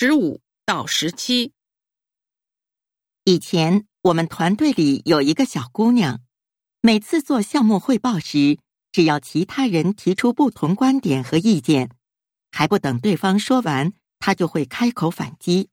[0.00, 1.52] 十五到十七。
[3.24, 6.20] 以前我们团队里有一个小姑娘，
[6.80, 8.60] 每次做项目汇报时，
[8.92, 11.90] 只要其他人提出不同观点和意见，
[12.52, 15.68] 还不等对方说完，她就会开口反击。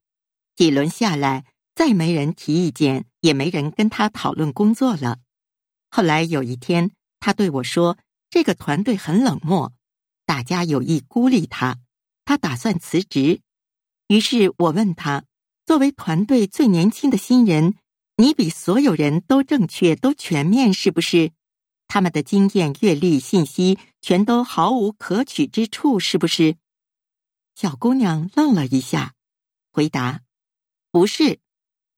[0.56, 1.46] 几轮下来，
[1.76, 5.20] 再没人提意见，也没人跟她讨论工作了。
[5.92, 6.90] 后来有一天，
[7.20, 8.00] 她对我说
[8.32, 9.72] ：“这个团队很冷漠，
[10.26, 11.78] 大家有意孤立她，
[12.26, 13.42] 她打算辞职。”
[14.08, 15.24] 于是我问她。
[15.66, 17.74] 作为团队最年轻的新人，
[18.18, 21.32] 你比所有人都正确、都全面，是不是？
[21.88, 26.58] 他们的经验、阅历、信息全都毫无可取之处，是不是？
[27.56, 29.16] 小姑娘愣了一下，
[29.72, 30.22] 回答
[30.92, 31.40] ：“不是。”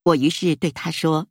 [0.04, 1.28] 我于是对她说：“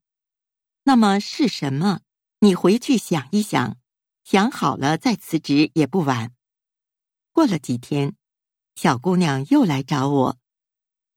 [0.85, 2.01] 那么是什么？
[2.41, 3.77] 你回去想一想，
[4.23, 6.33] 想好了再辞职也不晚。”
[7.33, 8.15] 过了几天，
[8.75, 10.37] 小姑娘又来找我。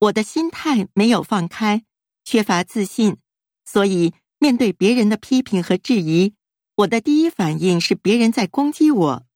[0.00, 1.84] 我的心态没有放开，
[2.24, 3.18] 缺乏自信，
[3.66, 6.32] 所以面对别人的批评和质疑，
[6.76, 9.26] 我的第一反应是别人在攻击我。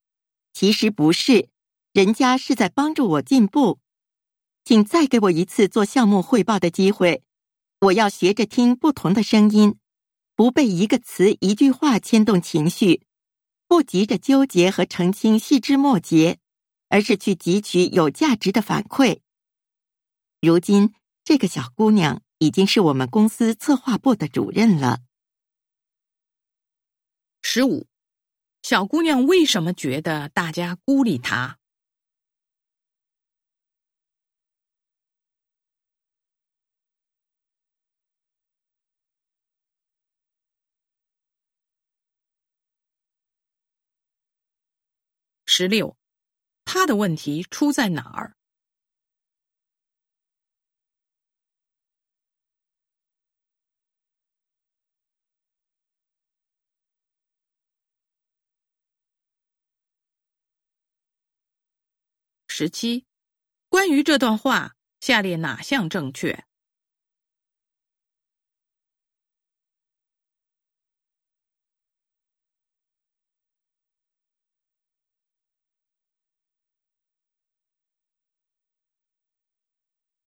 [0.55, 1.50] 其实不是，
[1.92, 3.78] 人家是在帮助我进步。
[4.64, 7.22] 请再给我一次做项目汇报的机会，
[7.83, 9.77] 我要学着听不同的声音，
[10.34, 13.02] 不被一个词、一句话牵动情绪，
[13.69, 16.39] 不急着纠结和澄清细枝末节，
[16.89, 19.19] 而是去汲取有价值的反馈。
[20.45, 25.01] 如今，这个小姑娘已经是我们公司策划部的主任了。
[27.41, 27.86] 十五，
[28.62, 31.59] 小姑娘为什么觉得大家孤立她？
[45.47, 45.97] 十六，
[46.64, 48.33] 她的问题出在哪儿？
[62.57, 63.05] 十七，
[63.69, 66.45] 关于这段话，下列哪项正确？